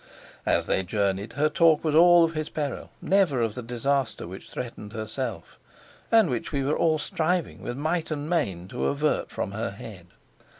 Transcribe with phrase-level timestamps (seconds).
[0.47, 4.49] As they journeyed her talk was all of his peril, never of the disaster which
[4.49, 5.59] threatened herself,
[6.11, 10.07] and which we were all striving with might and main to avert from her head.